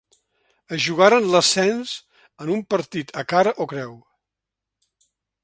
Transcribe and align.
Es 0.77 0.79
jugaren 0.85 1.27
l'ascens 1.35 1.91
en 2.45 2.53
un 2.55 2.65
partit 2.75 3.15
a 3.23 3.25
cara 3.35 3.55
o 3.67 3.69
creu. 3.75 3.95